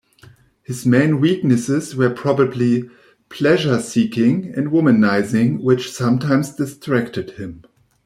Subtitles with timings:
[0.63, 2.89] His main weaknesses were probably
[3.29, 7.65] pleasure-seeking and womanising, which sometimes distracted him.